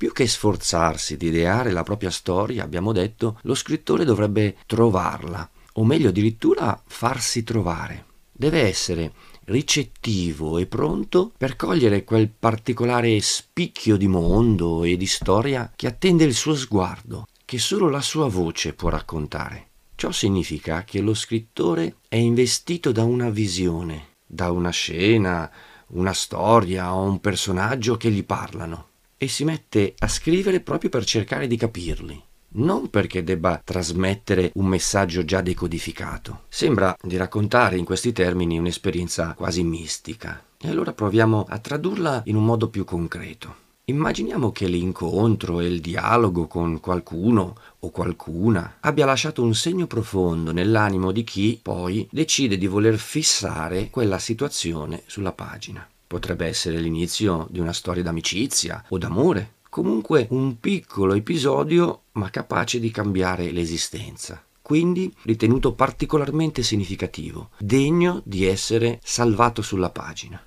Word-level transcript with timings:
Più 0.00 0.12
che 0.12 0.26
sforzarsi 0.26 1.18
di 1.18 1.26
ideare 1.26 1.72
la 1.72 1.82
propria 1.82 2.08
storia, 2.08 2.64
abbiamo 2.64 2.90
detto, 2.90 3.38
lo 3.42 3.54
scrittore 3.54 4.06
dovrebbe 4.06 4.56
trovarla, 4.64 5.46
o 5.74 5.84
meglio 5.84 6.08
addirittura 6.08 6.82
farsi 6.86 7.44
trovare. 7.44 8.06
Deve 8.32 8.62
essere 8.62 9.12
ricettivo 9.44 10.56
e 10.56 10.64
pronto 10.64 11.32
per 11.36 11.54
cogliere 11.54 12.02
quel 12.04 12.30
particolare 12.30 13.20
spicchio 13.20 13.98
di 13.98 14.08
mondo 14.08 14.84
e 14.84 14.96
di 14.96 15.04
storia 15.04 15.70
che 15.76 15.88
attende 15.88 16.24
il 16.24 16.32
suo 16.32 16.54
sguardo, 16.54 17.26
che 17.44 17.58
solo 17.58 17.90
la 17.90 18.00
sua 18.00 18.26
voce 18.26 18.72
può 18.72 18.88
raccontare. 18.88 19.66
Ciò 19.96 20.10
significa 20.12 20.82
che 20.82 21.02
lo 21.02 21.12
scrittore 21.12 21.96
è 22.08 22.16
investito 22.16 22.90
da 22.90 23.04
una 23.04 23.28
visione, 23.28 24.14
da 24.24 24.50
una 24.50 24.70
scena, 24.70 25.50
una 25.88 26.14
storia 26.14 26.94
o 26.94 27.02
un 27.02 27.20
personaggio 27.20 27.98
che 27.98 28.10
gli 28.10 28.24
parlano 28.24 28.88
e 29.22 29.28
si 29.28 29.44
mette 29.44 29.92
a 29.98 30.08
scrivere 30.08 30.60
proprio 30.60 30.88
per 30.88 31.04
cercare 31.04 31.46
di 31.46 31.58
capirli 31.58 32.22
non 32.52 32.90
perché 32.90 33.22
debba 33.22 33.60
trasmettere 33.62 34.50
un 34.54 34.66
messaggio 34.66 35.24
già 35.24 35.40
decodificato. 35.40 36.44
Sembra 36.48 36.96
di 37.00 37.16
raccontare 37.16 37.76
in 37.76 37.84
questi 37.84 38.12
termini 38.12 38.58
un'esperienza 38.58 39.34
quasi 39.36 39.62
mistica. 39.62 40.42
E 40.58 40.68
allora 40.68 40.92
proviamo 40.92 41.46
a 41.48 41.58
tradurla 41.58 42.22
in 42.24 42.36
un 42.36 42.44
modo 42.44 42.68
più 42.68 42.84
concreto. 42.84 43.68
Immaginiamo 43.84 44.52
che 44.52 44.68
l'incontro 44.68 45.58
e 45.58 45.66
il 45.66 45.80
dialogo 45.80 46.46
con 46.46 46.78
qualcuno 46.78 47.56
o 47.80 47.90
qualcuna 47.90 48.76
abbia 48.80 49.04
lasciato 49.04 49.42
un 49.42 49.54
segno 49.54 49.86
profondo 49.86 50.52
nell'animo 50.52 51.10
di 51.10 51.24
chi 51.24 51.58
poi 51.60 52.06
decide 52.10 52.56
di 52.56 52.68
voler 52.68 52.98
fissare 52.98 53.90
quella 53.90 54.18
situazione 54.18 55.02
sulla 55.06 55.32
pagina. 55.32 55.88
Potrebbe 56.10 56.44
essere 56.44 56.80
l'inizio 56.80 57.46
di 57.50 57.60
una 57.60 57.72
storia 57.72 58.02
d'amicizia 58.02 58.86
o 58.88 58.98
d'amore, 58.98 59.58
comunque 59.68 60.26
un 60.30 60.58
piccolo 60.58 61.14
episodio 61.14 62.06
ma 62.14 62.30
capace 62.30 62.80
di 62.80 62.90
cambiare 62.90 63.52
l'esistenza. 63.52 64.44
Quindi 64.60 65.14
ritenuto 65.22 65.72
particolarmente 65.72 66.64
significativo, 66.64 67.50
degno 67.58 68.22
di 68.24 68.44
essere 68.44 68.98
salvato 69.04 69.62
sulla 69.62 69.90
pagina. 69.90 70.42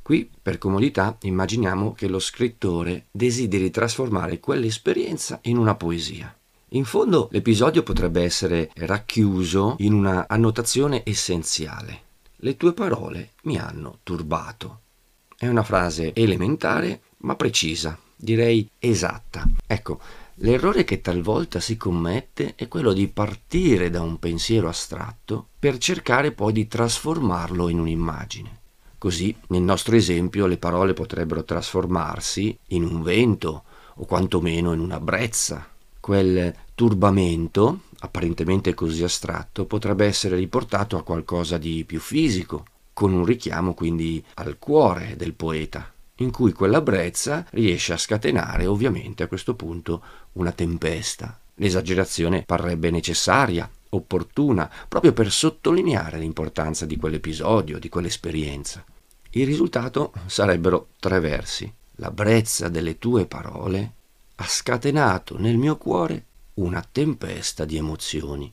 Qui, 0.00 0.30
per 0.40 0.56
comodità, 0.58 1.18
immaginiamo 1.22 1.94
che 1.94 2.06
lo 2.06 2.20
scrittore 2.20 3.06
desideri 3.10 3.72
trasformare 3.72 4.38
quell'esperienza 4.38 5.40
in 5.42 5.56
una 5.56 5.74
poesia. 5.74 6.32
In 6.68 6.84
fondo 6.84 7.26
l'episodio 7.32 7.82
potrebbe 7.82 8.22
essere 8.22 8.70
racchiuso 8.76 9.74
in 9.78 9.94
una 9.94 10.26
annotazione 10.28 11.02
essenziale. 11.04 12.02
Le 12.36 12.56
tue 12.56 12.72
parole 12.72 13.32
mi 13.42 13.58
hanno 13.58 13.98
turbato. 14.04 14.82
È 15.38 15.46
una 15.46 15.62
frase 15.62 16.12
elementare 16.14 17.00
ma 17.18 17.36
precisa 17.36 17.96
direi 18.18 18.68
esatta. 18.78 19.48
Ecco, 19.66 20.00
l'errore 20.36 20.82
che 20.84 21.00
talvolta 21.00 21.60
si 21.60 21.76
commette 21.76 22.54
è 22.56 22.66
quello 22.66 22.92
di 22.92 23.06
partire 23.06 23.90
da 23.90 24.02
un 24.02 24.18
pensiero 24.18 24.68
astratto 24.68 25.46
per 25.58 25.78
cercare 25.78 26.32
poi 26.32 26.52
di 26.52 26.66
trasformarlo 26.66 27.68
in 27.68 27.78
un'immagine. 27.78 28.56
Così, 28.98 29.34
nel 29.48 29.62
nostro 29.62 29.94
esempio, 29.94 30.46
le 30.46 30.56
parole 30.56 30.92
potrebbero 30.92 31.44
trasformarsi 31.44 32.58
in 32.68 32.82
un 32.82 33.02
vento 33.02 33.62
o 33.94 34.04
quantomeno 34.04 34.72
in 34.72 34.80
una 34.80 34.98
brezza. 34.98 35.68
Quel 36.00 36.52
turbamento, 36.74 37.82
apparentemente 38.00 38.74
così 38.74 39.04
astratto, 39.04 39.66
potrebbe 39.66 40.06
essere 40.06 40.34
riportato 40.34 40.96
a 40.96 41.04
qualcosa 41.04 41.58
di 41.58 41.84
più 41.84 42.00
fisico, 42.00 42.64
con 42.98 43.12
un 43.12 43.24
richiamo 43.24 43.74
quindi 43.74 44.20
al 44.34 44.58
cuore 44.58 45.14
del 45.16 45.32
poeta, 45.32 45.88
in 46.16 46.32
cui 46.32 46.50
quella 46.50 46.80
brezza 46.80 47.46
riesce 47.50 47.92
a 47.92 47.96
scatenare 47.96 48.66
ovviamente 48.66 49.22
a 49.22 49.28
questo 49.28 49.54
punto 49.54 50.02
una 50.32 50.50
tempesta. 50.50 51.38
L'esagerazione 51.54 52.42
parrebbe 52.42 52.90
necessaria, 52.90 53.70
opportuna, 53.90 54.68
proprio 54.88 55.12
per 55.12 55.30
sottolineare 55.30 56.18
l'importanza 56.18 56.86
di 56.86 56.96
quell'episodio, 56.96 57.78
di 57.78 57.88
quell'esperienza. 57.88 58.84
Il 59.30 59.46
risultato 59.46 60.12
sarebbero 60.26 60.88
tre 60.98 61.20
versi. 61.20 61.72
La 61.98 62.10
brezza 62.10 62.68
delle 62.68 62.98
tue 62.98 63.26
parole 63.26 63.92
ha 64.34 64.44
scatenato 64.44 65.38
nel 65.38 65.56
mio 65.56 65.76
cuore 65.76 66.24
una 66.54 66.84
tempesta 66.90 67.64
di 67.64 67.76
emozioni. 67.76 68.52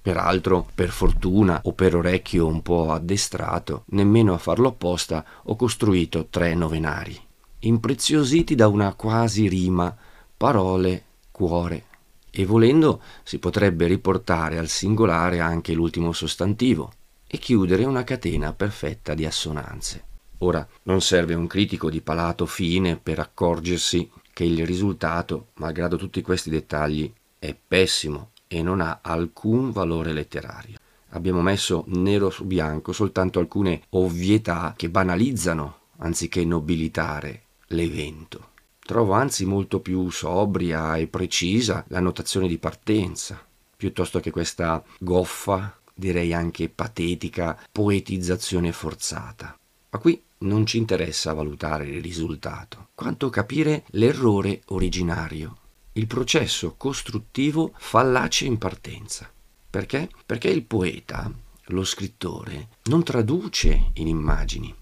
Peraltro, 0.00 0.66
per 0.74 0.90
fortuna 0.90 1.60
o 1.64 1.72
per 1.72 1.94
orecchio 1.94 2.46
un 2.46 2.62
po' 2.62 2.92
addestrato, 2.92 3.84
nemmeno 3.88 4.32
a 4.32 4.38
farlo 4.38 4.68
apposta, 4.68 5.24
ho 5.44 5.56
costruito 5.56 6.26
tre 6.30 6.54
novenari, 6.54 7.18
impreziositi 7.60 8.54
da 8.54 8.68
una 8.68 8.94
quasi 8.94 9.48
rima, 9.48 9.94
parole, 10.36 11.04
cuore. 11.30 11.84
E 12.30 12.46
volendo 12.46 13.02
si 13.22 13.38
potrebbe 13.38 13.86
riportare 13.86 14.58
al 14.58 14.68
singolare 14.68 15.40
anche 15.40 15.72
l'ultimo 15.72 16.12
sostantivo 16.12 16.92
e 17.26 17.38
chiudere 17.38 17.84
una 17.84 18.04
catena 18.04 18.52
perfetta 18.52 19.14
di 19.14 19.26
assonanze. 19.26 20.04
Ora, 20.38 20.66
non 20.84 21.00
serve 21.00 21.34
un 21.34 21.48
critico 21.48 21.90
di 21.90 22.00
palato 22.00 22.46
fine 22.46 22.96
per 22.96 23.18
accorgersi 23.18 24.08
che 24.32 24.44
il 24.44 24.64
risultato, 24.64 25.48
malgrado 25.54 25.96
tutti 25.96 26.22
questi 26.22 26.48
dettagli, 26.48 27.12
è 27.38 27.56
pessimo 27.66 28.30
e 28.48 28.62
non 28.62 28.80
ha 28.80 28.98
alcun 29.02 29.70
valore 29.70 30.12
letterario. 30.12 30.78
Abbiamo 31.10 31.40
messo 31.40 31.84
nero 31.88 32.30
su 32.30 32.44
bianco 32.44 32.92
soltanto 32.92 33.38
alcune 33.38 33.82
ovvietà 33.90 34.74
che 34.76 34.90
banalizzano 34.90 35.76
anziché 35.98 36.44
nobilitare 36.44 37.42
l'evento. 37.68 38.50
Trovo 38.80 39.12
anzi 39.12 39.44
molto 39.44 39.80
più 39.80 40.10
sobria 40.10 40.96
e 40.96 41.06
precisa 41.06 41.84
la 41.88 42.00
notazione 42.00 42.48
di 42.48 42.58
partenza, 42.58 43.42
piuttosto 43.76 44.20
che 44.20 44.30
questa 44.30 44.82
goffa, 44.98 45.78
direi 45.94 46.32
anche 46.32 46.68
patetica, 46.68 47.58
poetizzazione 47.70 48.72
forzata. 48.72 49.58
Ma 49.90 49.98
qui 49.98 50.22
non 50.38 50.64
ci 50.66 50.78
interessa 50.78 51.32
valutare 51.32 51.86
il 51.86 52.02
risultato, 52.02 52.88
quanto 52.94 53.28
capire 53.28 53.84
l'errore 53.90 54.62
originario 54.66 55.56
il 55.98 56.06
processo 56.06 56.74
costruttivo 56.76 57.72
fallace 57.76 58.44
in 58.44 58.56
partenza. 58.56 59.28
Perché? 59.68 60.08
Perché 60.24 60.48
il 60.48 60.62
poeta, 60.62 61.30
lo 61.66 61.84
scrittore, 61.84 62.68
non 62.84 63.02
traduce 63.02 63.90
in 63.94 64.06
immagini, 64.06 64.72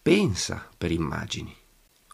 pensa 0.00 0.66
per 0.76 0.90
immagini. 0.90 1.54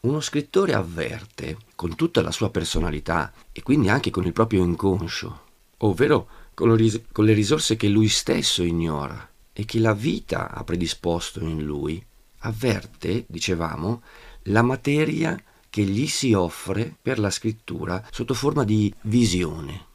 Uno 0.02 0.20
scrittore 0.20 0.74
avverte 0.74 1.56
con 1.76 1.94
tutta 1.94 2.20
la 2.20 2.32
sua 2.32 2.50
personalità 2.50 3.32
e 3.52 3.62
quindi 3.62 3.88
anche 3.88 4.10
con 4.10 4.26
il 4.26 4.32
proprio 4.32 4.64
inconscio, 4.64 5.40
ovvero 5.78 6.28
con 6.52 6.74
le 6.74 7.32
risorse 7.32 7.76
che 7.76 7.88
lui 7.88 8.08
stesso 8.08 8.64
ignora 8.64 9.30
e 9.52 9.64
che 9.64 9.78
la 9.78 9.94
vita 9.94 10.50
ha 10.50 10.64
predisposto 10.64 11.38
in 11.44 11.62
lui, 11.62 12.04
avverte, 12.38 13.24
dicevamo, 13.28 14.02
la 14.46 14.62
materia 14.62 15.40
che 15.72 15.84
gli 15.84 16.06
si 16.06 16.34
offre 16.34 16.94
per 17.00 17.18
la 17.18 17.30
scrittura 17.30 18.04
sotto 18.10 18.34
forma 18.34 18.62
di 18.62 18.92
visione. 19.04 19.86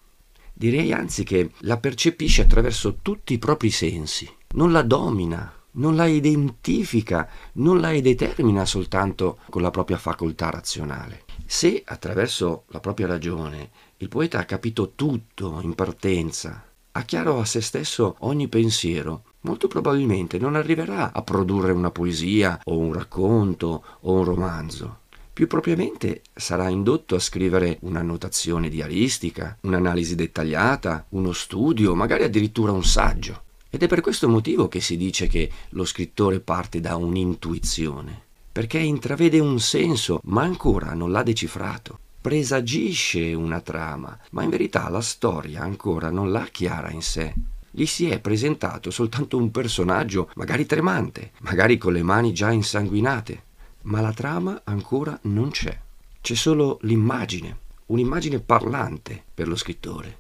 Direi 0.52 0.92
anzi 0.92 1.24
che 1.24 1.52
la 1.60 1.78
percepisce 1.78 2.42
attraverso 2.42 2.98
tutti 3.04 3.34
i 3.34 3.38
propri 3.38 3.70
sensi, 3.70 4.28
non 4.56 4.72
la 4.72 4.82
domina, 4.82 5.54
non 5.74 5.96
la 5.96 6.08
identifica, 6.08 7.30
non 7.54 7.80
la 7.80 7.92
determina 7.92 8.66
soltanto 8.66 9.38
con 9.52 9.62
la 9.62 9.70
propria 9.70 10.00
facoltà 10.00 10.50
razionale. 10.50 11.26
Se 11.46 11.84
attraverso 11.86 12.64
la 12.70 12.80
propria 12.80 13.06
ragione 13.06 13.70
il 13.98 14.08
poeta 14.08 14.40
ha 14.40 14.46
capito 14.46 14.94
tutto 14.96 15.60
in 15.62 15.76
partenza, 15.76 16.66
ha 16.94 17.02
chiaro 17.04 17.40
a 17.40 17.46
se 17.46 17.62
stesso 17.62 18.16
ogni 18.22 18.48
pensiero, 18.48 19.26
molto 19.42 19.68
probabilmente 19.68 20.40
non 20.40 20.56
arriverà 20.56 21.14
a 21.14 21.22
produrre 21.22 21.72
una 21.72 21.92
poesia 21.92 22.62
o 22.64 22.80
un 22.80 22.94
racconto 22.94 23.84
o 24.00 24.14
un 24.14 24.24
romanzo 24.24 25.06
più 25.38 25.46
propriamente 25.46 26.24
sarà 26.34 26.68
indotto 26.68 27.14
a 27.14 27.20
scrivere 27.20 27.78
un'annotazione 27.82 28.70
diaristica, 28.70 29.56
un'analisi 29.62 30.16
dettagliata, 30.16 31.06
uno 31.10 31.32
studio, 31.32 31.94
magari 31.94 32.24
addirittura 32.24 32.72
un 32.72 32.84
saggio. 32.84 33.44
Ed 33.70 33.84
è 33.84 33.88
per 33.88 34.02
questo 34.02 34.28
motivo 34.28 34.68
che 34.68 34.82
si 34.82 34.98
dice 34.98 35.28
che 35.28 35.48
lo 35.70 35.86
scrittore 35.86 36.40
parte 36.40 36.80
da 36.80 36.96
un'intuizione, 36.96 38.20
perché 38.52 38.80
intravede 38.80 39.38
un 39.38 39.60
senso, 39.60 40.22
ma 40.24 40.42
ancora 40.42 40.96
non 40.96 41.12
l'ha 41.12 41.22
decifrato. 41.22 42.00
Presagisce 42.20 43.36
una 43.36 43.62
trama, 43.62 44.18
ma 44.32 44.42
in 44.42 44.50
verità 44.50 44.90
la 44.90 45.02
storia 45.02 45.62
ancora 45.62 46.10
non 46.10 46.32
l'ha 46.32 46.48
chiara 46.50 46.90
in 46.90 47.04
sé. 47.04 47.32
Gli 47.70 47.86
si 47.86 48.10
è 48.10 48.20
presentato 48.20 48.90
soltanto 48.90 49.38
un 49.38 49.52
personaggio, 49.52 50.32
magari 50.34 50.66
tremante, 50.66 51.34
magari 51.42 51.78
con 51.78 51.94
le 51.94 52.02
mani 52.02 52.34
già 52.34 52.52
insanguinate, 52.52 53.44
ma 53.88 54.02
la 54.02 54.14
trama 54.14 54.62
ancora 54.66 55.18
non 55.24 55.50
c'è. 55.50 55.78
C'è 56.22 56.36
solo 56.36 56.78
l'immagine, 56.82 57.60
un'immagine 57.88 58.40
parlante 58.40 59.24
per 59.34 59.48
lo 59.48 59.56
scrittore. 59.56 60.20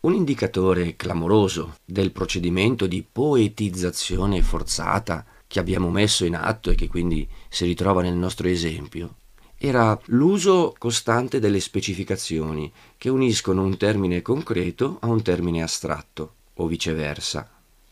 Un 0.00 0.14
indicatore 0.14 0.96
clamoroso 0.96 1.76
del 1.84 2.12
procedimento 2.12 2.86
di 2.86 3.06
poetizzazione 3.10 4.42
forzata 4.42 5.24
che 5.46 5.58
abbiamo 5.58 5.90
messo 5.90 6.24
in 6.24 6.34
atto 6.34 6.70
e 6.70 6.74
che 6.74 6.88
quindi 6.88 7.26
si 7.48 7.64
ritrova 7.64 8.02
nel 8.02 8.14
nostro 8.16 8.48
esempio, 8.48 9.16
era 9.56 9.98
l'uso 10.06 10.74
costante 10.76 11.38
delle 11.38 11.60
specificazioni 11.60 12.70
che 12.98 13.08
uniscono 13.08 13.62
un 13.62 13.76
termine 13.76 14.22
concreto 14.22 14.98
a 15.00 15.06
un 15.06 15.22
termine 15.22 15.62
astratto, 15.62 16.34
o 16.54 16.66
viceversa, 16.66 17.48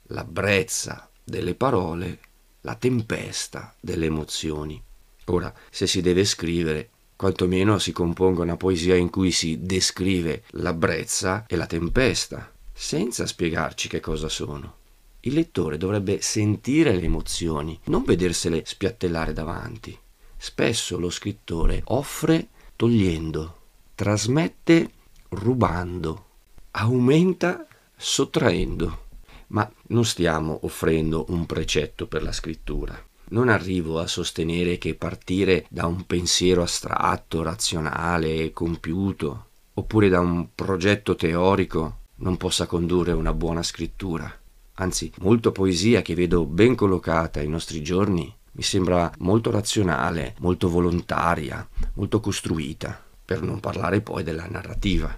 la 0.09 0.25
brezza 0.25 1.09
delle 1.23 1.55
parole, 1.55 2.19
la 2.63 2.75
tempesta 2.75 3.75
delle 3.81 4.07
emozioni. 4.07 4.83
Ora, 5.27 5.53
se 5.71 5.87
si 5.87 6.01
deve 6.01 6.25
scrivere, 6.25 6.91
quantomeno 7.17 7.79
si 7.79 7.93
componga 7.93 8.43
una 8.43 8.57
poesia 8.57 8.97
in 8.97 9.11
cui 9.11 9.31
si 9.31 9.59
descrive 9.61 10.43
la 10.53 10.73
brezza 10.73 11.45
e 11.47 11.57
la 11.57 11.67
tempesta, 11.67 12.53
senza 12.73 13.27
spiegarci 13.27 13.89
che 13.89 14.01
cosa 14.01 14.29
sono. 14.29 14.77
Il 15.21 15.35
lettore 15.35 15.77
dovrebbe 15.77 16.23
sentire 16.23 16.95
le 16.95 17.03
emozioni, 17.03 17.79
non 17.85 18.05
vedersele 18.05 18.63
spiattellare 18.65 19.35
davanti. 19.35 19.97
Spesso 20.37 20.99
lo 20.99 21.11
scrittore 21.11 21.83
offre 21.85 22.49
togliendo, 22.75 23.59
trasmette 23.95 24.91
rubando, 25.29 26.25
aumenta 26.71 27.67
sottraendo. 27.95 29.09
Ma 29.51 29.71
non 29.89 30.05
stiamo 30.05 30.61
offrendo 30.63 31.27
un 31.29 31.47
precetto 31.47 32.07
per 32.07 32.23
la 32.23 32.33
scrittura. 32.33 33.01
Non 33.31 33.49
arrivo 33.49 34.01
a 34.01 34.07
sostenere 34.07 34.79
che 34.79 34.95
partire 34.95 35.67
da 35.69 35.87
un 35.87 36.05
pensiero 36.07 36.63
astratto, 36.63 37.43
razionale 37.43 38.35
e 38.43 38.53
compiuto, 38.53 39.47
oppure 39.75 40.09
da 40.09 40.21
un 40.21 40.49
progetto 40.55 41.15
teorico, 41.15 41.99
non 42.17 42.37
possa 42.37 42.67
condurre 42.67 43.13
una 43.13 43.33
buona 43.33 43.63
scrittura 43.63 44.35
anzi 44.81 45.13
molta 45.21 45.51
poesia 45.53 46.03
che 46.03 46.15
vedo 46.15 46.45
ben 46.45 46.75
collocata 46.75 47.41
ai 47.41 47.49
nostri 47.49 47.83
giorni 47.83 48.35
mi 48.53 48.63
sembra 48.63 49.11
molto 49.19 49.53
razionale, 49.53 50.35
molto 50.41 50.69
volontaria, 50.69 51.67
molto 51.95 52.19
costruita, 52.19 53.01
per 53.25 53.43
non 53.43 53.61
parlare 53.61 54.01
poi 54.01 54.25
della 54.25 54.47
narrativa. 54.49 55.17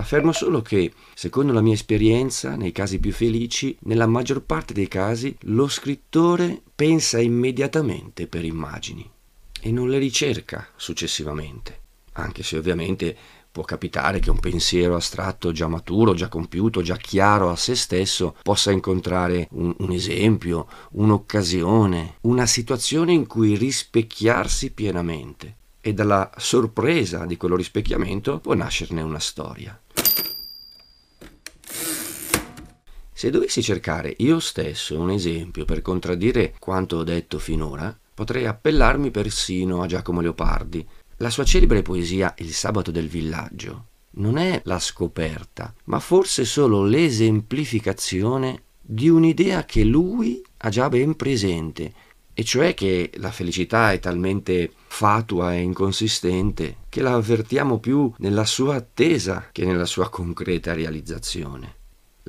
Affermo 0.00 0.32
solo 0.32 0.62
che, 0.62 0.94
secondo 1.14 1.52
la 1.52 1.60
mia 1.60 1.74
esperienza, 1.74 2.56
nei 2.56 2.72
casi 2.72 2.98
più 2.98 3.12
felici, 3.12 3.76
nella 3.80 4.06
maggior 4.06 4.40
parte 4.40 4.72
dei 4.72 4.88
casi, 4.88 5.36
lo 5.40 5.68
scrittore 5.68 6.62
pensa 6.74 7.20
immediatamente 7.20 8.26
per 8.26 8.44
immagini 8.44 9.08
e 9.60 9.70
non 9.70 9.90
le 9.90 9.98
ricerca 9.98 10.66
successivamente, 10.74 11.80
anche 12.12 12.42
se 12.42 12.56
ovviamente 12.56 13.16
Può 13.52 13.64
capitare 13.64 14.20
che 14.20 14.30
un 14.30 14.38
pensiero 14.38 14.94
astratto 14.94 15.50
già 15.50 15.66
maturo, 15.66 16.14
già 16.14 16.28
compiuto, 16.28 16.82
già 16.82 16.96
chiaro 16.96 17.50
a 17.50 17.56
se 17.56 17.74
stesso 17.74 18.36
possa 18.44 18.70
incontrare 18.70 19.48
un, 19.50 19.74
un 19.76 19.90
esempio, 19.90 20.68
un'occasione, 20.92 22.18
una 22.20 22.46
situazione 22.46 23.12
in 23.12 23.26
cui 23.26 23.56
rispecchiarsi 23.56 24.70
pienamente 24.70 25.56
e 25.80 25.94
dalla 25.94 26.30
sorpresa 26.36 27.24
di 27.24 27.36
quello 27.36 27.56
rispecchiamento 27.56 28.38
può 28.38 28.54
nascerne 28.54 29.02
una 29.02 29.18
storia. 29.18 29.78
Se 33.20 33.28
dovessi 33.28 33.62
cercare 33.62 34.14
io 34.20 34.40
stesso 34.40 34.98
un 34.98 35.10
esempio 35.10 35.66
per 35.66 35.82
contraddire 35.82 36.54
quanto 36.58 36.96
ho 36.96 37.04
detto 37.04 37.38
finora, 37.38 37.94
potrei 38.14 38.46
appellarmi 38.46 39.10
persino 39.10 39.82
a 39.82 39.86
Giacomo 39.86 40.22
Leopardi, 40.22 40.82
la 41.18 41.28
sua 41.28 41.44
celebre 41.44 41.82
poesia 41.82 42.32
Il 42.38 42.54
sabato 42.54 42.90
del 42.90 43.08
villaggio 43.08 43.88
non 44.12 44.38
è 44.38 44.62
la 44.64 44.78
scoperta, 44.78 45.74
ma 45.84 45.98
forse 45.98 46.46
solo 46.46 46.82
l'esemplificazione 46.82 48.62
di 48.80 49.10
un'idea 49.10 49.66
che 49.66 49.84
lui 49.84 50.42
ha 50.56 50.70
già 50.70 50.88
ben 50.88 51.14
presente, 51.14 51.92
e 52.32 52.42
cioè 52.42 52.72
che 52.72 53.10
la 53.16 53.30
felicità 53.30 53.92
è 53.92 53.98
talmente 53.98 54.72
fatua 54.86 55.54
e 55.54 55.60
inconsistente 55.60 56.76
che 56.88 57.02
la 57.02 57.12
avvertiamo 57.12 57.80
più 57.80 58.10
nella 58.16 58.46
sua 58.46 58.76
attesa 58.76 59.50
che 59.52 59.66
nella 59.66 59.84
sua 59.84 60.08
concreta 60.08 60.72
realizzazione. 60.72 61.79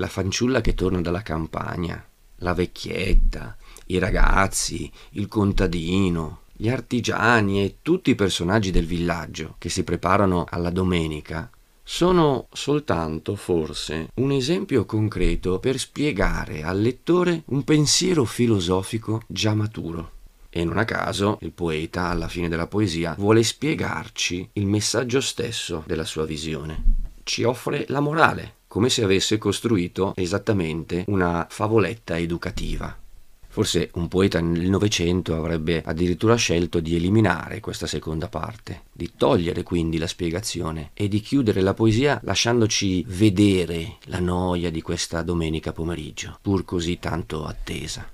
La 0.02 0.08
fanciulla 0.08 0.62
che 0.62 0.74
torna 0.74 1.00
dalla 1.00 1.22
campagna, 1.22 2.04
la 2.38 2.56
vecchietta, 2.56 3.56
i 3.86 4.00
ragazzi, 4.00 4.92
il 5.12 5.28
contadino, 5.28 6.40
gli 6.54 6.70
artigiani 6.70 7.64
e 7.64 7.76
tutti 7.84 8.10
i 8.10 8.16
personaggi 8.16 8.72
del 8.72 8.88
villaggio 8.88 9.58
che 9.60 9.70
si 9.70 9.84
preparano 9.84 10.48
alla 10.50 10.72
domenica 10.72 11.48
sono 11.84 12.48
soltanto, 12.52 13.36
forse, 13.36 14.10
un 14.16 14.32
esempio 14.32 14.86
concreto 14.86 15.60
per 15.60 15.78
spiegare 15.78 16.64
al 16.64 16.82
lettore 16.82 17.44
un 17.50 17.64
pensiero 17.64 18.26
filosofico 18.26 19.22
già 19.28 19.54
maturo. 19.54 20.14
E 20.50 20.64
non 20.64 20.80
a 20.80 20.86
caso 20.86 21.38
il 21.42 21.52
poeta, 21.52 22.08
alla 22.08 22.28
fine 22.28 22.50
della 22.50 22.66
poesia, 22.66 23.14
vuole 23.20 23.44
spiegarci 23.44 24.50
il 24.54 24.66
messaggio 24.66 25.22
stesso 25.22 25.84
della 25.86 26.06
sua 26.06 26.26
visione. 26.26 27.10
Ci 27.22 27.44
offre 27.44 27.86
la 27.90 28.00
morale, 28.00 28.56
come 28.72 28.88
se 28.88 29.04
avesse 29.04 29.38
costruito 29.38 30.14
esattamente 30.16 31.04
una 31.08 31.46
favoletta 31.50 32.18
educativa. 32.18 32.98
Forse 33.50 33.90
un 33.96 34.08
poeta 34.08 34.40
nel 34.40 34.70
Novecento 34.70 35.36
avrebbe 35.36 35.84
addirittura 35.86 36.36
scelto 36.36 36.80
di 36.80 36.96
eliminare 36.96 37.60
questa 37.60 37.86
seconda 37.86 38.30
parte, 38.30 38.84
di 38.94 39.12
togliere 39.18 39.64
quindi 39.64 39.98
la 39.98 40.08
spiegazione 40.08 40.92
e 40.94 41.10
di 41.10 41.20
chiudere 41.20 41.60
la 41.60 41.74
poesia 41.74 42.22
lasciandoci 42.24 43.04
vedere 43.10 43.98
la 44.06 44.22
noia 44.22 44.72
di 44.72 44.82
questa 44.82 45.22
domenica 45.22 45.74
pomeriggio, 45.74 46.38
pur 46.42 46.64
così 46.64 46.98
tanto 46.98 47.44
attesa. 47.44 48.10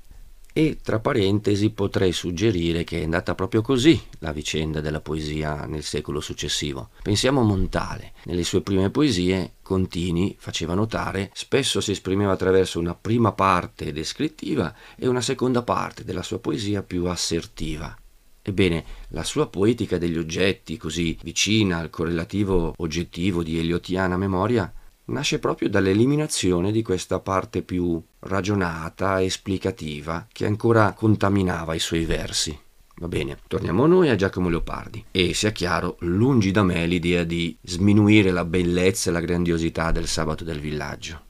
E 0.58 0.80
tra 0.82 0.98
parentesi 0.98 1.70
potrei 1.70 2.12
suggerire 2.12 2.84
che 2.84 3.00
è 3.00 3.04
andata 3.04 3.36
proprio 3.36 3.62
così 3.62 4.02
la 4.18 4.32
vicenda 4.32 4.82
della 4.82 5.02
poesia 5.02 5.68
nel 5.68 5.84
secolo 5.84 6.20
successivo. 6.20 6.90
Pensiamo 7.04 7.42
a 7.42 7.44
Montale. 7.44 8.14
Nelle 8.24 8.44
sue 8.44 8.62
prime 8.62 8.90
poesie, 8.90 9.52
Contini 9.62 10.36
faceva 10.40 10.74
notare, 10.74 11.30
spesso 11.36 11.80
si 11.80 11.92
esprimeva 11.92 12.32
attraverso 12.32 12.80
una 12.80 12.96
prima 12.96 13.34
parte 13.34 13.94
descrittiva 13.94 14.74
e 14.96 15.06
una 15.08 15.22
seconda 15.22 15.62
parte 15.62 16.04
della 16.04 16.24
sua 16.24 16.40
poesia 16.40 16.82
più 16.82 17.06
assertiva. 17.06 17.96
Ebbene, 18.42 18.84
la 19.10 19.24
sua 19.24 19.50
poetica 19.50 20.00
degli 20.00 20.18
oggetti, 20.18 20.76
così 20.78 21.20
vicina 21.22 21.78
al 21.78 21.92
correlativo 21.92 22.74
oggettivo 22.78 23.44
di 23.44 23.60
Eliotiana 23.60 24.18
memoria, 24.18 24.74
nasce 25.08 25.40
proprio 25.40 25.70
dall'eliminazione 25.70 26.72
di 26.72 26.82
questa 26.82 27.20
parte 27.20 27.62
più 27.62 28.02
ragionata, 28.20 29.22
esplicativa, 29.22 30.28
che 30.32 30.46
ancora 30.46 30.94
contaminava 30.94 31.74
i 31.76 31.80
suoi 31.80 32.06
versi. 32.06 32.58
Va 33.00 33.08
bene, 33.08 33.38
torniamo 33.48 33.86
noi 33.86 34.10
a 34.10 34.16
Giacomo 34.16 34.50
Leopardi. 34.50 35.06
E 35.12 35.34
sia 35.34 35.52
chiaro, 35.52 35.98
lungi 36.00 36.52
da 36.52 36.64
me 36.64 36.86
l'idea 36.88 37.24
di 37.24 37.56
sminuire 37.62 38.32
la 38.32 38.44
bellezza 38.44 39.10
e 39.10 39.14
la 39.14 39.20
grandiosità 39.20 39.92
del 39.92 40.08
sabato 40.08 40.44
del 40.44 40.60
villaggio. 40.60 41.22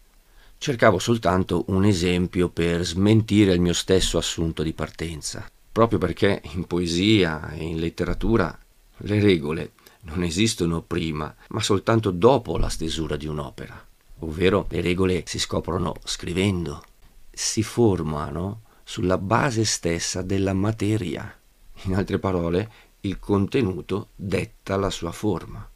Cercavo 0.58 0.98
soltanto 0.98 1.66
un 1.68 1.84
esempio 1.84 2.50
per 2.50 2.84
smentire 2.84 3.54
il 3.54 3.60
mio 3.60 3.74
stesso 3.74 4.18
assunto 4.18 4.64
di 4.64 4.74
partenza, 4.74 5.46
proprio 5.72 6.00
perché 6.00 6.42
in 6.54 6.66
poesia 6.66 7.52
e 7.52 7.64
in 7.64 7.80
letteratura 7.80 8.58
le 9.02 9.20
regole 9.20 9.72
non 10.02 10.24
esistono 10.24 10.82
prima, 10.82 11.34
ma 11.50 11.62
soltanto 11.62 12.12
dopo 12.12 12.58
la 12.58 12.70
stesura 12.70 13.16
di 13.16 13.28
un'opera, 13.28 13.86
ovvero 14.20 14.68
le 14.70 14.82
regole 14.82 15.24
si 15.26 15.40
scoprono 15.40 15.96
scrivendo, 16.04 16.84
si 17.30 17.64
formano 17.64 18.62
sulla 18.84 19.18
base 19.18 19.66
stessa 19.66 20.22
della 20.22 20.54
materia. 20.54 21.38
In 21.84 21.96
altre 21.96 22.20
parole, 22.20 22.72
il 23.02 23.20
contenuto 23.20 24.10
detta 24.16 24.76
la 24.78 24.90
sua 24.90 25.12
forma. 25.12 25.70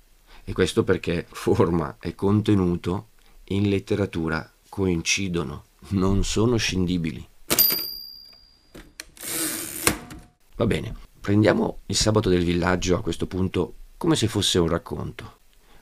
E 0.44 0.54
questo 0.54 0.84
perché 0.84 1.28
forma 1.30 1.98
e 2.00 2.16
contenuto 2.16 3.10
in 3.46 3.70
letteratura 3.70 4.52
coincidono, 4.70 5.66
non 5.90 6.24
sono 6.24 6.56
scindibili. 6.56 7.28
Va 10.56 10.66
bene, 10.66 10.96
prendiamo 11.20 11.80
il 11.88 11.96
sabato 11.96 12.30
del 12.30 12.44
villaggio 12.44 12.96
a 12.96 13.02
questo 13.02 13.28
punto 13.28 13.76
come 14.02 14.16
se 14.16 14.28
fosse 14.28 14.58
un 14.58 14.68
racconto. 14.68 15.38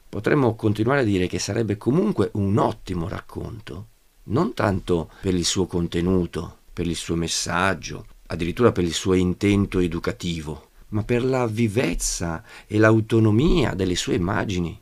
Potremmo 0.09 0.53
continuare 0.55 0.99
a 0.99 1.05
dire 1.05 1.27
che 1.27 1.39
sarebbe 1.39 1.77
comunque 1.77 2.31
un 2.33 2.57
ottimo 2.57 3.07
racconto, 3.07 3.85
non 4.23 4.53
tanto 4.53 5.09
per 5.21 5.33
il 5.33 5.45
suo 5.45 5.67
contenuto, 5.67 6.57
per 6.73 6.85
il 6.85 6.97
suo 6.97 7.15
messaggio, 7.15 8.07
addirittura 8.27 8.73
per 8.73 8.83
il 8.83 8.93
suo 8.93 9.13
intento 9.13 9.79
educativo, 9.79 10.71
ma 10.89 11.03
per 11.03 11.23
la 11.23 11.47
vivezza 11.47 12.43
e 12.67 12.77
l'autonomia 12.77 13.73
delle 13.73 13.95
sue 13.95 14.15
immagini, 14.15 14.77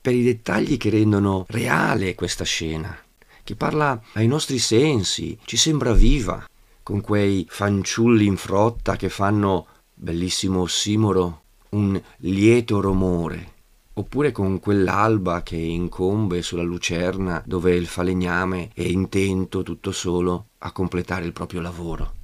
per 0.00 0.16
i 0.16 0.24
dettagli 0.24 0.76
che 0.76 0.90
rendono 0.90 1.44
reale 1.46 2.16
questa 2.16 2.42
scena, 2.42 2.98
che 3.44 3.54
parla 3.54 4.02
ai 4.14 4.26
nostri 4.26 4.58
sensi, 4.58 5.38
ci 5.44 5.56
sembra 5.56 5.92
viva, 5.92 6.44
con 6.82 7.00
quei 7.00 7.46
fanciulli 7.48 8.26
in 8.26 8.36
frotta 8.36 8.96
che 8.96 9.08
fanno, 9.08 9.66
bellissimo 9.94 10.62
ossimoro, 10.62 11.39
un 11.70 12.00
lieto 12.18 12.80
rumore, 12.80 13.52
oppure 13.94 14.32
con 14.32 14.58
quell'alba 14.58 15.42
che 15.42 15.56
incombe 15.56 16.42
sulla 16.42 16.62
lucerna 16.62 17.42
dove 17.46 17.74
il 17.74 17.86
falegname 17.86 18.70
è 18.74 18.82
intento 18.82 19.62
tutto 19.62 19.92
solo 19.92 20.46
a 20.58 20.72
completare 20.72 21.24
il 21.26 21.32
proprio 21.32 21.60
lavoro. 21.60 22.18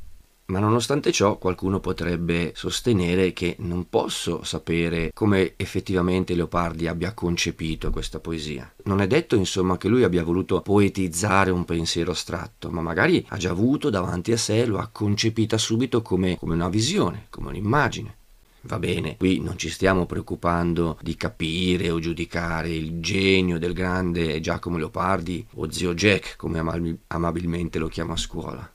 Ma 0.46 0.60
nonostante 0.60 1.10
ciò 1.10 1.38
qualcuno 1.38 1.80
potrebbe 1.80 2.52
sostenere 2.54 3.32
che 3.32 3.56
non 3.58 3.88
posso 3.88 4.44
sapere 4.44 5.10
come 5.12 5.54
effettivamente 5.56 6.36
Leopardi 6.36 6.86
abbia 6.86 7.14
concepito 7.14 7.90
questa 7.90 8.20
poesia. 8.20 8.72
Non 8.84 9.00
è 9.00 9.08
detto 9.08 9.34
insomma 9.34 9.76
che 9.76 9.88
lui 9.88 10.04
abbia 10.04 10.22
voluto 10.22 10.60
poetizzare 10.60 11.50
un 11.50 11.64
pensiero 11.64 12.12
astratto, 12.12 12.70
ma 12.70 12.80
magari 12.80 13.24
ha 13.28 13.36
già 13.36 13.50
avuto 13.50 13.90
davanti 13.90 14.30
a 14.30 14.36
sé, 14.36 14.66
lo 14.66 14.78
ha 14.78 14.88
concepita 14.92 15.58
subito 15.58 16.00
come, 16.00 16.36
come 16.38 16.54
una 16.54 16.68
visione, 16.68 17.26
come 17.28 17.48
un'immagine. 17.48 18.16
Va 18.66 18.78
bene, 18.78 19.16
qui 19.16 19.40
non 19.40 19.56
ci 19.56 19.70
stiamo 19.70 20.06
preoccupando 20.06 20.98
di 21.00 21.14
capire 21.16 21.90
o 21.90 21.98
giudicare 21.98 22.68
il 22.70 23.00
genio 23.00 23.58
del 23.58 23.72
grande 23.72 24.40
Giacomo 24.40 24.76
Leopardi 24.76 25.46
o 25.54 25.70
zio 25.70 25.94
Jack, 25.94 26.36
come 26.36 26.62
amabilmente 27.06 27.78
lo 27.78 27.88
chiama 27.88 28.14
a 28.14 28.16
scuola 28.16 28.70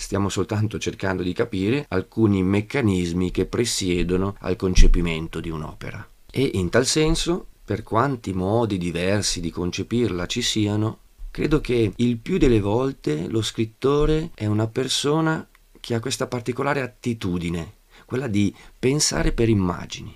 stiamo 0.00 0.30
soltanto 0.30 0.78
cercando 0.78 1.22
di 1.22 1.34
capire 1.34 1.84
alcuni 1.88 2.42
meccanismi 2.42 3.30
che 3.30 3.44
presiedono 3.44 4.34
al 4.40 4.56
concepimento 4.56 5.40
di 5.40 5.50
un'opera. 5.50 6.06
E 6.30 6.52
in 6.54 6.70
tal 6.70 6.86
senso, 6.86 7.46
per 7.64 7.82
quanti 7.82 8.32
modi 8.32 8.78
diversi 8.78 9.40
di 9.40 9.50
concepirla 9.50 10.26
ci 10.26 10.42
siano, 10.42 10.98
credo 11.30 11.60
che 11.60 11.92
il 11.94 12.16
più 12.16 12.38
delle 12.38 12.60
volte 12.60 13.28
lo 13.28 13.42
scrittore 13.42 14.30
è 14.34 14.46
una 14.46 14.66
persona 14.66 15.46
che 15.78 15.94
ha 15.94 16.00
questa 16.00 16.26
particolare 16.26 16.80
attitudine, 16.80 17.74
quella 18.10 18.26
di 18.26 18.52
pensare 18.76 19.30
per 19.30 19.48
immagini. 19.48 20.12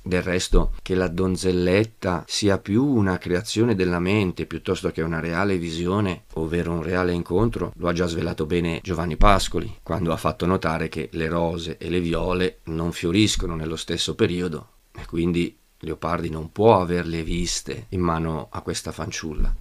Del 0.00 0.22
resto, 0.22 0.74
che 0.80 0.94
la 0.94 1.08
donzelletta 1.08 2.22
sia 2.28 2.58
più 2.58 2.84
una 2.84 3.18
creazione 3.18 3.74
della 3.74 3.98
mente 3.98 4.46
piuttosto 4.46 4.92
che 4.92 5.02
una 5.02 5.18
reale 5.18 5.58
visione, 5.58 6.22
ovvero 6.34 6.70
un 6.70 6.84
reale 6.84 7.12
incontro, 7.12 7.72
lo 7.74 7.88
ha 7.88 7.92
già 7.92 8.06
svelato 8.06 8.46
bene 8.46 8.78
Giovanni 8.80 9.16
Pascoli, 9.16 9.78
quando 9.82 10.12
ha 10.12 10.16
fatto 10.16 10.46
notare 10.46 10.88
che 10.88 11.08
le 11.14 11.26
rose 11.26 11.78
e 11.78 11.90
le 11.90 11.98
viole 11.98 12.60
non 12.66 12.92
fioriscono 12.92 13.56
nello 13.56 13.76
stesso 13.76 14.14
periodo, 14.14 14.68
e 14.92 15.04
quindi 15.06 15.56
Leopardi 15.78 16.30
non 16.30 16.52
può 16.52 16.80
averle 16.80 17.24
viste 17.24 17.86
in 17.88 18.02
mano 18.02 18.46
a 18.52 18.60
questa 18.60 18.92
fanciulla. 18.92 19.52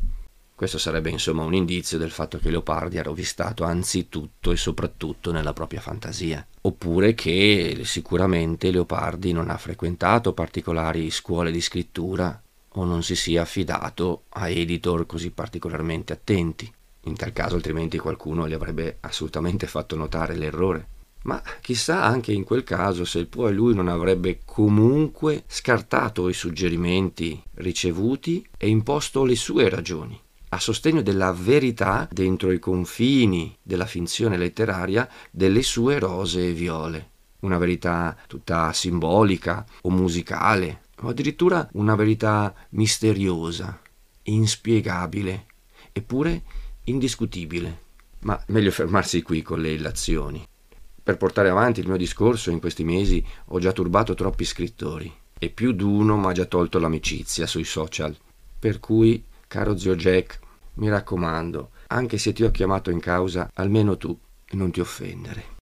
Questo 0.62 0.78
sarebbe 0.78 1.10
insomma 1.10 1.44
un 1.44 1.56
indizio 1.56 1.98
del 1.98 2.12
fatto 2.12 2.38
che 2.38 2.52
Leopardi 2.52 3.00
ha 3.00 3.02
rovistato 3.02 3.64
anzitutto 3.64 4.52
e 4.52 4.58
soprattutto 4.58 5.32
nella 5.32 5.54
propria 5.54 5.82
fantasia, 5.82 6.46
oppure 6.62 7.16
che 7.16 7.82
sicuramente 7.84 8.70
Leopardi 8.70 9.32
non 9.32 9.50
ha 9.50 9.58
frequentato 9.58 10.34
particolari 10.34 11.10
scuole 11.10 11.50
di 11.50 11.62
scrittura 11.62 12.40
o 12.74 12.84
non 12.84 13.02
si 13.02 13.16
sia 13.16 13.42
affidato 13.42 14.26
a 14.30 14.50
editor 14.50 15.08
così 15.08 15.32
particolarmente 15.32 16.14
attenti. 16.14 16.72
In 17.06 17.16
tal 17.16 17.34
caso 17.34 17.56
altrimenti 17.56 17.98
qualcuno 17.98 18.48
gli 18.48 18.54
avrebbe 18.54 18.98
assolutamente 19.00 19.66
fatto 19.66 19.96
notare 19.96 20.36
l'errore. 20.36 20.88
Ma 21.24 21.42
chissà 21.62 22.04
anche 22.04 22.34
in 22.34 22.44
quel 22.44 22.64
caso 22.64 23.04
se 23.04 23.26
poi 23.26 23.52
lui 23.52 23.74
non 23.74 23.88
avrebbe 23.88 24.42
comunque 24.46 25.44
scartato 25.48 26.30
i 26.30 26.34
suggerimenti 26.34 27.42
ricevuti 27.56 28.48
e 28.56 28.68
imposto 28.68 29.24
le 29.24 29.36
sue 29.36 29.68
ragioni 29.68 30.22
a 30.54 30.60
sostegno 30.60 31.02
della 31.02 31.32
verità 31.32 32.08
dentro 32.12 32.52
i 32.52 32.60
confini 32.60 33.58
della 33.62 33.86
finzione 33.86 34.36
letteraria 34.36 35.10
delle 35.32 35.62
sue 35.62 35.98
rose 35.98 36.50
e 36.50 36.54
viole. 36.54 37.10
Una 37.42 37.58
verità 37.58 38.16
tutta 38.28 38.74
simbolica 38.74 39.66
o 39.82 39.90
musicale, 39.90 40.82
o 41.02 41.08
addirittura 41.08 41.68
una 41.74 41.96
verità 41.96 42.54
misteriosa, 42.72 43.80
inspiegabile, 44.24 45.46
eppure 45.94 46.44
indiscutibile. 46.84 47.90
Ma 48.24 48.40
meglio 48.48 48.72
fermarsi 48.72 49.22
qui 49.22 49.42
con 49.42 49.62
le 49.62 49.72
illazioni. 49.72 50.46
Per 51.02 51.18
portare 51.18 51.50
avanti 51.50 51.80
il 51.80 51.88
mio 51.88 51.98
discorso 51.98 52.52
in 52.52 52.60
questi 52.60 52.84
mesi 52.84 53.26
ho 53.46 53.60
già 53.60 53.72
turbato 53.72 54.14
troppi 54.14 54.46
scrittori 54.46 55.12
e 55.40 55.50
più 55.50 55.72
d'uno 55.72 56.18
mi 56.18 56.28
ha 56.28 56.32
già 56.34 56.46
tolto 56.46 56.78
l'amicizia 56.78 57.48
sui 57.48 57.64
social. 57.64 58.16
Per 58.60 58.80
cui, 58.80 59.24
caro 59.48 59.76
zio 59.76 59.96
Jack, 59.96 60.40
mi 60.76 60.90
raccomando, 60.90 61.72
anche 61.88 62.18
se 62.18 62.34
ti 62.34 62.44
ho 62.44 62.52
chiamato 62.52 62.90
in 62.92 63.00
causa, 63.00 63.50
almeno 63.54 63.98
tu 63.98 64.18
non 64.52 64.72
ti 64.72 64.80
offendere. 64.80 65.60